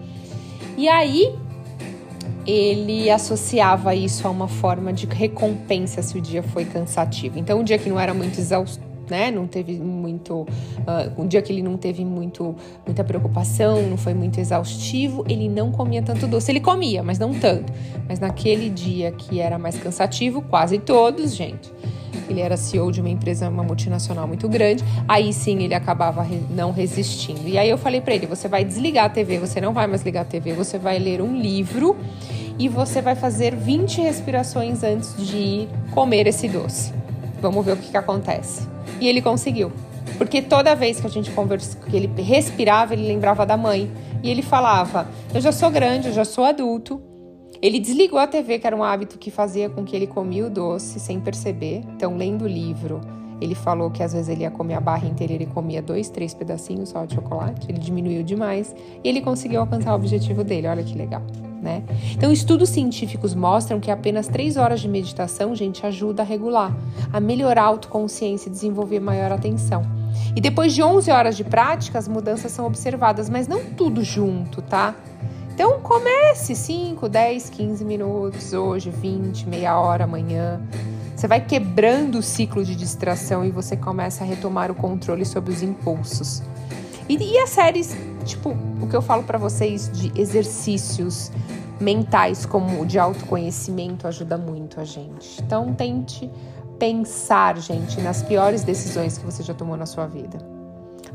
E 0.76 0.88
aí, 0.88 1.34
ele 2.46 3.10
associava 3.10 3.94
isso 3.94 4.26
a 4.26 4.30
uma 4.30 4.46
forma 4.46 4.92
de 4.92 5.06
recompensa 5.06 6.02
se 6.02 6.16
o 6.16 6.20
dia 6.20 6.42
foi 6.42 6.64
cansativo. 6.64 7.38
Então, 7.38 7.60
um 7.60 7.64
dia 7.64 7.78
que 7.78 7.88
não 7.88 7.98
era 7.98 8.14
muito 8.14 8.38
exaustivo, 8.38 8.86
né? 9.10 9.30
Não 9.30 9.46
teve 9.46 9.78
muito. 9.78 10.42
Uh, 10.42 11.22
um 11.22 11.26
dia 11.26 11.40
que 11.42 11.52
ele 11.52 11.62
não 11.62 11.76
teve 11.76 12.04
muito, 12.04 12.54
muita 12.84 13.02
preocupação, 13.02 13.82
não 13.82 13.96
foi 13.96 14.14
muito 14.14 14.38
exaustivo, 14.38 15.24
ele 15.28 15.48
não 15.48 15.72
comia 15.72 16.02
tanto 16.02 16.26
doce. 16.26 16.50
Ele 16.52 16.60
comia, 16.60 17.02
mas 17.02 17.18
não 17.18 17.34
tanto. 17.34 17.72
Mas 18.08 18.20
naquele 18.20 18.68
dia 18.68 19.10
que 19.12 19.40
era 19.40 19.58
mais 19.58 19.76
cansativo, 19.78 20.42
quase 20.42 20.78
todos, 20.78 21.34
gente. 21.34 21.72
Ele 22.28 22.40
era 22.40 22.56
CEO 22.56 22.90
de 22.90 23.00
uma 23.00 23.08
empresa, 23.08 23.48
uma 23.48 23.62
multinacional 23.62 24.26
muito 24.26 24.48
grande. 24.48 24.84
Aí 25.06 25.32
sim 25.32 25.62
ele 25.62 25.74
acabava 25.74 26.26
não 26.50 26.72
resistindo. 26.72 27.48
E 27.48 27.58
aí 27.58 27.68
eu 27.68 27.78
falei 27.78 28.00
para 28.00 28.14
ele: 28.14 28.26
você 28.26 28.48
vai 28.48 28.64
desligar 28.64 29.06
a 29.06 29.08
TV, 29.08 29.38
você 29.38 29.60
não 29.60 29.72
vai 29.72 29.86
mais 29.86 30.02
ligar 30.02 30.22
a 30.22 30.24
TV, 30.24 30.52
você 30.52 30.78
vai 30.78 30.98
ler 30.98 31.20
um 31.20 31.36
livro 31.36 31.96
e 32.58 32.68
você 32.68 33.02
vai 33.02 33.14
fazer 33.14 33.54
20 33.54 34.00
respirações 34.00 34.82
antes 34.82 35.14
de 35.16 35.68
comer 35.92 36.26
esse 36.26 36.48
doce. 36.48 36.92
Vamos 37.40 37.64
ver 37.64 37.72
o 37.72 37.76
que, 37.76 37.90
que 37.90 37.96
acontece. 37.96 38.66
E 39.00 39.06
ele 39.08 39.20
conseguiu. 39.20 39.70
Porque 40.16 40.40
toda 40.40 40.74
vez 40.74 41.00
que 41.00 41.06
a 41.06 41.10
gente 41.10 41.30
conversa, 41.30 41.76
que 41.76 41.94
ele 41.94 42.10
respirava, 42.22 42.94
ele 42.94 43.06
lembrava 43.06 43.44
da 43.44 43.56
mãe. 43.56 43.90
E 44.22 44.30
ele 44.30 44.42
falava: 44.42 45.06
Eu 45.34 45.40
já 45.40 45.52
sou 45.52 45.70
grande, 45.70 46.08
eu 46.08 46.14
já 46.14 46.24
sou 46.24 46.44
adulto. 46.44 47.00
Ele 47.60 47.78
desligou 47.78 48.18
a 48.18 48.26
TV, 48.26 48.58
que 48.58 48.66
era 48.66 48.76
um 48.76 48.82
hábito 48.82 49.18
que 49.18 49.30
fazia 49.30 49.68
com 49.68 49.84
que 49.84 49.94
ele 49.94 50.06
comia 50.06 50.46
o 50.46 50.50
doce 50.50 51.00
sem 51.00 51.20
perceber. 51.20 51.82
Então, 51.96 52.16
lendo 52.16 52.42
o 52.42 52.48
livro, 52.48 53.00
ele 53.40 53.54
falou 53.54 53.90
que 53.90 54.02
às 54.02 54.12
vezes 54.12 54.28
ele 54.28 54.42
ia 54.42 54.50
comer 54.50 54.74
a 54.74 54.80
barra 54.80 55.06
inteira, 55.06 55.32
ele 55.32 55.46
comia 55.46 55.82
dois, 55.82 56.08
três 56.08 56.34
pedacinhos 56.34 56.90
só 56.90 57.04
de 57.04 57.14
chocolate. 57.14 57.66
Ele 57.68 57.78
diminuiu 57.78 58.22
demais 58.22 58.74
e 59.02 59.08
ele 59.08 59.20
conseguiu 59.20 59.60
alcançar 59.60 59.92
o 59.92 59.96
objetivo 59.96 60.42
dele. 60.42 60.66
Olha 60.66 60.82
que 60.82 60.94
legal 60.96 61.22
né? 61.66 61.82
Então, 62.12 62.32
estudos 62.32 62.68
científicos 62.68 63.34
mostram 63.34 63.80
que 63.80 63.90
apenas 63.90 64.28
três 64.28 64.56
horas 64.56 64.80
de 64.80 64.88
meditação, 64.88 65.54
gente, 65.54 65.84
ajuda 65.84 66.22
a 66.22 66.24
regular, 66.24 66.74
a 67.12 67.18
melhorar 67.18 67.62
a 67.62 67.66
autoconsciência 67.66 68.48
e 68.48 68.52
desenvolver 68.52 69.00
maior 69.00 69.32
atenção. 69.32 69.82
E 70.34 70.40
depois 70.40 70.72
de 70.72 70.82
11 70.82 71.10
horas 71.10 71.36
de 71.36 71.44
prática, 71.44 71.98
as 71.98 72.06
mudanças 72.06 72.52
são 72.52 72.66
observadas, 72.66 73.28
mas 73.28 73.48
não 73.48 73.64
tudo 73.64 74.02
junto, 74.04 74.62
tá? 74.62 74.94
Então 75.56 75.80
comece 75.80 76.54
5, 76.54 77.08
10, 77.08 77.48
15 77.48 77.82
minutos 77.82 78.52
hoje, 78.52 78.90
20, 78.90 79.48
meia 79.48 79.80
hora 79.80 80.04
amanhã. 80.04 80.60
Você 81.16 81.26
vai 81.26 81.40
quebrando 81.40 82.18
o 82.18 82.22
ciclo 82.22 82.62
de 82.62 82.76
distração 82.76 83.42
e 83.42 83.50
você 83.50 83.74
começa 83.74 84.22
a 84.22 84.26
retomar 84.26 84.70
o 84.70 84.74
controle 84.74 85.24
sobre 85.24 85.54
os 85.54 85.62
impulsos. 85.62 86.42
E, 87.08 87.16
e 87.16 87.38
as 87.38 87.48
séries, 87.48 87.96
tipo, 88.26 88.50
o 88.82 88.86
que 88.86 88.94
eu 88.94 89.00
falo 89.00 89.22
para 89.22 89.38
vocês 89.38 89.90
de 89.90 90.12
exercícios, 90.20 91.32
mentais 91.80 92.44
como 92.44 92.84
de 92.84 92.98
autoconhecimento 92.98 94.06
ajuda 94.06 94.36
muito 94.36 94.78
a 94.78 94.84
gente. 94.84 95.40
Então 95.42 95.72
tente 95.72 96.30
pensar, 96.78 97.56
gente, 97.56 97.98
nas 98.02 98.22
piores 98.22 98.62
decisões 98.62 99.16
que 99.16 99.24
você 99.24 99.42
já 99.42 99.54
tomou 99.54 99.78
na 99.78 99.86
sua 99.86 100.06
vida. 100.06 100.36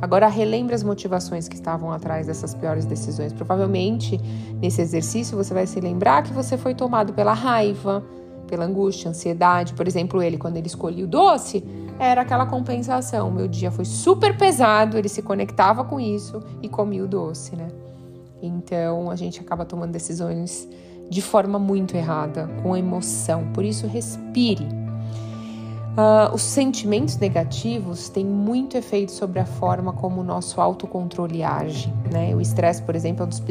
Agora 0.01 0.27
relembre 0.27 0.74
as 0.74 0.84
motivações 0.84 1.48
que 1.48 1.55
estavam 1.55 1.91
atrás 1.91 2.27
dessas 2.27 2.55
piores 2.55 2.86
decisões. 2.86 3.31
Provavelmente 3.31 4.20
nesse 4.60 4.81
exercício 4.81 5.38
você 5.38 5.53
vai 5.53 5.67
se 5.67 5.79
lembrar 5.79 6.24
que 6.24 6.34
você 6.34 6.58
foi 6.58 6.74
tomado 6.74 7.13
pela 7.13 7.34
raiva, 7.34 8.03
pela 8.48 8.65
angústia, 8.65 9.10
ansiedade. 9.10 9.74
Por 9.74 9.88
exemplo, 9.88 10.22
ele 10.22 10.38
quando 10.38 10.58
ele 10.58 10.67
escolhia 10.67 11.05
o 11.05 11.08
doce, 11.08 11.63
era 12.00 12.22
aquela 12.22 12.48
compensação. 12.48 13.29
Meu 13.29 13.48
dia 13.48 13.70
foi 13.70 13.86
super 13.86 14.36
pesado, 14.36 14.98
ele 14.98 15.08
se 15.08 15.22
conectava 15.22 15.84
com 15.84 16.00
isso 16.00 16.41
e 16.62 16.67
comia 16.67 17.03
o 17.03 17.08
doce, 17.08 17.55
né? 17.55 17.67
Então 18.41 19.12
a 19.12 19.15
gente 19.15 19.39
acaba 19.39 19.63
tomando 19.65 19.91
decisões 19.91 20.67
de 21.10 21.22
forma 21.22 21.60
muito 21.60 21.96
errada, 21.96 22.50
com 22.63 22.75
emoção. 22.75 23.51
Por 23.53 23.63
isso, 23.63 23.86
respire. 23.86 24.65
Uh, 25.91 26.33
os 26.33 26.41
sentimentos 26.41 27.17
negativos 27.17 28.07
têm 28.07 28.25
muito 28.25 28.77
efeito 28.77 29.12
sobre 29.12 29.39
a 29.39 29.45
forma 29.45 29.91
como 29.91 30.21
o 30.21 30.24
nosso 30.24 30.62
autocontrole 30.62 31.43
age. 31.43 31.93
Né? 32.10 32.33
O 32.33 32.39
estresse, 32.39 32.81
por 32.81 32.95
exemplo, 32.95 33.24
é 33.24 33.25
um 33.25 33.29
dos 33.29 33.43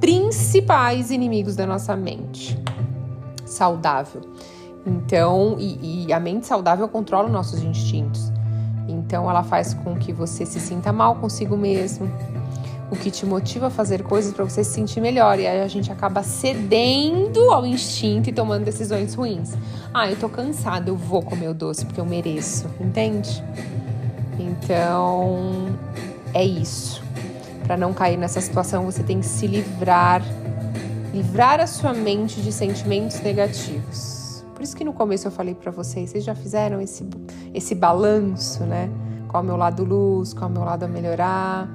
principais 0.00 1.10
inimigos 1.10 1.54
da 1.54 1.64
nossa 1.64 1.94
mente 1.94 2.58
saudável. 3.44 4.22
Então, 4.84 5.56
e, 5.58 6.06
e 6.06 6.12
a 6.12 6.18
mente 6.18 6.46
saudável 6.46 6.88
controla 6.88 7.26
os 7.26 7.32
nossos 7.32 7.62
instintos. 7.62 8.32
Então, 8.88 9.28
ela 9.28 9.42
faz 9.42 9.74
com 9.74 9.96
que 9.96 10.12
você 10.12 10.44
se 10.44 10.60
sinta 10.60 10.92
mal 10.92 11.16
consigo 11.16 11.56
mesmo, 11.56 12.08
o 12.90 12.96
que 12.96 13.10
te 13.10 13.26
motiva 13.26 13.66
a 13.66 13.70
fazer 13.70 14.02
coisas 14.02 14.32
para 14.32 14.44
você 14.44 14.62
se 14.62 14.70
sentir 14.70 15.00
melhor. 15.00 15.38
E 15.38 15.46
aí 15.46 15.60
a 15.60 15.68
gente 15.68 15.90
acaba 15.90 16.22
cedendo 16.22 17.50
ao 17.50 17.66
instinto 17.66 18.30
e 18.30 18.32
tomando 18.32 18.64
decisões 18.64 19.14
ruins. 19.14 19.54
Ah, 19.92 20.10
eu 20.10 20.16
tô 20.16 20.28
cansada, 20.28 20.90
eu 20.90 20.96
vou 20.96 21.22
comer 21.22 21.48
o 21.48 21.54
doce 21.54 21.84
porque 21.84 22.00
eu 22.00 22.06
mereço, 22.06 22.66
entende? 22.80 23.42
Então, 24.38 25.66
é 26.32 26.44
isso. 26.44 27.02
Para 27.64 27.76
não 27.76 27.92
cair 27.92 28.16
nessa 28.16 28.40
situação, 28.40 28.84
você 28.84 29.02
tem 29.02 29.18
que 29.18 29.26
se 29.26 29.46
livrar, 29.46 30.22
livrar 31.12 31.60
a 31.60 31.66
sua 31.66 31.92
mente 31.92 32.40
de 32.40 32.52
sentimentos 32.52 33.20
negativos. 33.20 34.44
Por 34.54 34.62
isso 34.62 34.76
que 34.76 34.84
no 34.84 34.92
começo 34.92 35.26
eu 35.26 35.32
falei 35.32 35.54
para 35.54 35.72
vocês, 35.72 36.10
vocês 36.10 36.24
já 36.24 36.34
fizeram 36.34 36.80
esse, 36.80 37.04
esse 37.52 37.74
balanço, 37.74 38.64
né? 38.64 38.88
Qual 39.28 39.42
é 39.42 39.44
o 39.44 39.46
meu 39.46 39.56
lado 39.56 39.84
luz, 39.84 40.32
qual 40.32 40.48
é 40.48 40.52
o 40.52 40.54
meu 40.54 40.64
lado 40.64 40.84
a 40.84 40.88
melhorar 40.88 41.68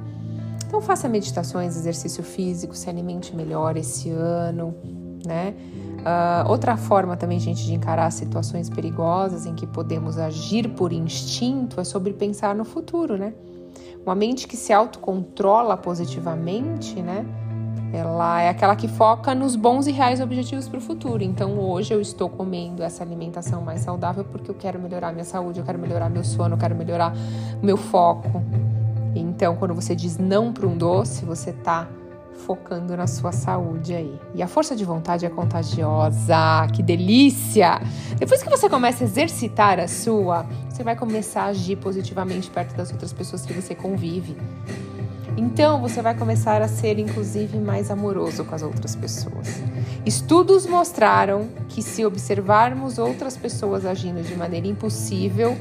então 0.71 0.79
faça 0.79 1.09
meditações, 1.09 1.75
exercício 1.75 2.23
físico, 2.23 2.73
se 2.73 2.89
alimente 2.89 3.35
melhor 3.35 3.75
esse 3.75 4.09
ano, 4.09 4.73
né? 5.25 5.53
Uh, 5.99 6.49
outra 6.49 6.77
forma 6.77 7.17
também, 7.17 7.41
gente, 7.41 7.65
de 7.65 7.73
encarar 7.73 8.09
situações 8.09 8.69
perigosas 8.69 9.45
em 9.45 9.53
que 9.53 9.67
podemos 9.67 10.17
agir 10.17 10.69
por 10.69 10.93
instinto 10.93 11.81
é 11.81 11.83
sobre 11.83 12.13
pensar 12.13 12.55
no 12.55 12.63
futuro, 12.63 13.17
né? 13.17 13.33
Uma 14.05 14.15
mente 14.15 14.47
que 14.47 14.55
se 14.55 14.71
autocontrola 14.71 15.75
positivamente, 15.75 17.01
né? 17.01 17.25
Ela 17.91 18.41
é 18.41 18.47
aquela 18.47 18.73
que 18.73 18.87
foca 18.87 19.35
nos 19.35 19.57
bons 19.57 19.87
e 19.87 19.91
reais 19.91 20.21
objetivos 20.21 20.69
para 20.69 20.77
o 20.77 20.81
futuro. 20.81 21.21
Então, 21.21 21.59
hoje 21.59 21.93
eu 21.93 21.99
estou 21.99 22.29
comendo 22.29 22.81
essa 22.81 23.03
alimentação 23.03 23.61
mais 23.61 23.81
saudável 23.81 24.23
porque 24.23 24.49
eu 24.49 24.55
quero 24.55 24.79
melhorar 24.79 25.11
minha 25.11 25.25
saúde, 25.25 25.59
eu 25.59 25.65
quero 25.65 25.77
melhorar 25.77 26.09
meu 26.09 26.23
sono, 26.23 26.55
eu 26.55 26.57
quero 26.57 26.73
melhorar 26.73 27.13
meu 27.61 27.75
foco, 27.75 28.41
então, 29.15 29.55
quando 29.55 29.73
você 29.73 29.95
diz 29.95 30.17
não 30.17 30.53
para 30.53 30.67
um 30.67 30.77
doce, 30.77 31.25
você 31.25 31.49
está 31.49 31.87
focando 32.45 32.95
na 32.97 33.07
sua 33.07 33.31
saúde 33.31 33.93
aí. 33.93 34.19
E 34.33 34.41
a 34.41 34.47
força 34.47 34.75
de 34.75 34.83
vontade 34.83 35.25
é 35.25 35.29
contagiosa, 35.29 36.67
que 36.73 36.81
delícia! 36.81 37.81
Depois 38.17 38.41
que 38.41 38.49
você 38.49 38.69
começa 38.69 39.03
a 39.03 39.07
exercitar 39.07 39.79
a 39.79 39.87
sua, 39.87 40.45
você 40.69 40.83
vai 40.83 40.95
começar 40.95 41.43
a 41.43 41.47
agir 41.47 41.77
positivamente 41.77 42.49
perto 42.49 42.75
das 42.75 42.91
outras 42.91 43.13
pessoas 43.13 43.45
que 43.45 43.53
você 43.53 43.75
convive. 43.75 44.35
Então 45.37 45.79
você 45.79 46.01
vai 46.01 46.17
começar 46.17 46.61
a 46.61 46.67
ser, 46.67 46.99
inclusive, 46.99 47.57
mais 47.57 47.89
amoroso 47.89 48.43
com 48.43 48.53
as 48.53 48.61
outras 48.61 48.95
pessoas. 48.95 49.61
Estudos 50.05 50.65
mostraram 50.65 51.47
que 51.69 51.81
se 51.81 52.05
observarmos 52.05 52.97
outras 52.97 53.37
pessoas 53.37 53.85
agindo 53.85 54.21
de 54.21 54.35
maneira 54.35 54.67
impossível, 54.67 55.57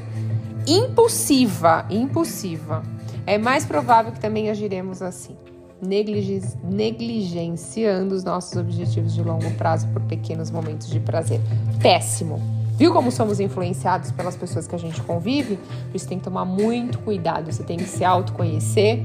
impulsiva, 0.67 1.85
impulsiva, 1.89 2.83
é 3.25 3.37
mais 3.37 3.65
provável 3.65 4.11
que 4.11 4.19
também 4.19 4.49
agiremos 4.49 5.01
assim, 5.01 5.37
negligenciando 5.81 8.13
os 8.15 8.23
nossos 8.23 8.57
objetivos 8.57 9.13
de 9.13 9.23
longo 9.23 9.49
prazo 9.51 9.87
por 9.89 10.01
pequenos 10.03 10.51
momentos 10.51 10.89
de 10.89 10.99
prazer. 10.99 11.39
Péssimo. 11.81 12.41
Viu 12.77 12.93
como 12.93 13.11
somos 13.11 13.39
influenciados 13.39 14.11
pelas 14.11 14.35
pessoas 14.35 14.67
que 14.67 14.75
a 14.75 14.79
gente 14.79 15.01
convive? 15.01 15.57
Por 15.89 15.95
isso 15.95 16.07
tem 16.07 16.17
que 16.17 16.23
tomar 16.23 16.45
muito 16.45 16.97
cuidado, 16.99 17.51
você 17.51 17.63
tem 17.63 17.77
que 17.77 17.85
se 17.85 18.03
autoconhecer 18.03 19.03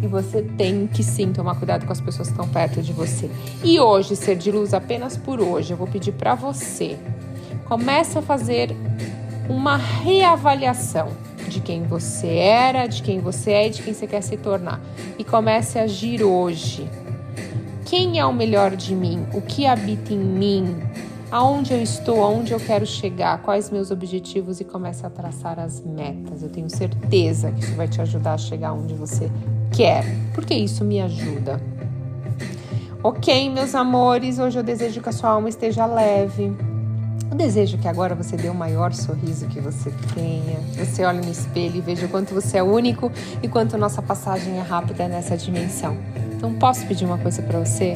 e 0.00 0.06
você 0.06 0.42
tem 0.42 0.86
que 0.86 1.02
sim 1.02 1.32
tomar 1.32 1.56
cuidado 1.56 1.86
com 1.86 1.92
as 1.92 2.00
pessoas 2.00 2.28
que 2.28 2.34
estão 2.34 2.48
perto 2.48 2.82
de 2.82 2.92
você. 2.92 3.28
E 3.64 3.80
hoje, 3.80 4.14
ser 4.14 4.36
de 4.36 4.52
luz 4.52 4.72
apenas 4.72 5.16
por 5.16 5.40
hoje, 5.40 5.72
eu 5.72 5.76
vou 5.76 5.88
pedir 5.88 6.12
para 6.12 6.34
você. 6.34 6.96
Comece 7.64 8.18
a 8.18 8.22
fazer 8.22 8.76
uma 9.48 9.76
reavaliação 9.76 11.25
de 11.46 11.60
quem 11.60 11.84
você 11.84 12.36
era, 12.36 12.86
de 12.86 13.02
quem 13.02 13.20
você 13.20 13.52
é 13.52 13.66
e 13.66 13.70
de 13.70 13.82
quem 13.82 13.94
você 13.94 14.06
quer 14.06 14.22
se 14.22 14.36
tornar. 14.36 14.80
E 15.18 15.24
comece 15.24 15.78
a 15.78 15.82
agir 15.82 16.22
hoje. 16.22 16.88
Quem 17.84 18.18
é 18.18 18.26
o 18.26 18.32
melhor 18.32 18.74
de 18.74 18.94
mim? 18.94 19.26
O 19.32 19.40
que 19.40 19.66
habita 19.66 20.12
em 20.12 20.18
mim? 20.18 20.76
Aonde 21.30 21.72
eu 21.72 21.82
estou? 21.82 22.22
Aonde 22.22 22.52
eu 22.52 22.60
quero 22.60 22.86
chegar? 22.86 23.42
Quais 23.42 23.70
meus 23.70 23.90
objetivos? 23.90 24.60
E 24.60 24.64
comece 24.64 25.04
a 25.06 25.10
traçar 25.10 25.58
as 25.58 25.80
metas. 25.80 26.42
Eu 26.42 26.48
tenho 26.48 26.68
certeza 26.68 27.50
que 27.52 27.60
isso 27.60 27.74
vai 27.74 27.88
te 27.88 28.00
ajudar 28.00 28.34
a 28.34 28.38
chegar 28.38 28.72
onde 28.72 28.94
você 28.94 29.30
quer, 29.72 30.04
porque 30.34 30.54
isso 30.54 30.84
me 30.84 31.00
ajuda. 31.00 31.60
Ok, 33.02 33.50
meus 33.50 33.74
amores, 33.74 34.38
hoje 34.38 34.58
eu 34.58 34.62
desejo 34.62 35.00
que 35.00 35.08
a 35.08 35.12
sua 35.12 35.30
alma 35.30 35.48
esteja 35.48 35.86
leve. 35.86 36.52
Desejo 37.36 37.76
que 37.76 37.86
agora 37.86 38.14
você 38.14 38.34
dê 38.34 38.48
o 38.48 38.54
maior 38.54 38.94
sorriso 38.94 39.46
que 39.48 39.60
você 39.60 39.92
tenha. 40.14 40.58
Você 40.82 41.04
olhe 41.04 41.20
no 41.20 41.30
espelho 41.30 41.76
e 41.76 41.80
veja 41.82 42.06
o 42.06 42.08
quanto 42.08 42.32
você 42.32 42.56
é 42.56 42.62
único 42.62 43.12
e 43.42 43.48
quanto 43.48 43.76
nossa 43.76 44.00
passagem 44.00 44.56
é 44.58 44.62
rápida 44.62 45.06
nessa 45.06 45.36
dimensão. 45.36 45.98
Então, 46.34 46.54
posso 46.54 46.86
pedir 46.86 47.04
uma 47.04 47.18
coisa 47.18 47.42
para 47.42 47.58
você? 47.58 47.94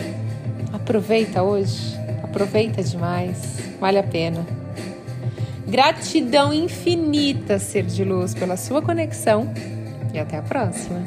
Aproveita 0.75 1.43
hoje, 1.43 1.99
aproveita 2.23 2.83
demais, 2.83 3.59
vale 3.81 3.99
a 3.99 4.03
pena. 4.03 4.47
Gratidão 5.67 6.53
infinita, 6.53 7.59
ser 7.59 7.85
de 7.85 8.05
luz, 8.05 8.35
pela 8.35 8.59
sua 8.59 8.83
conexão 8.83 9.53
e 10.13 10.19
até 10.19 10.37
a 10.37 10.43
próxima. 10.43 11.03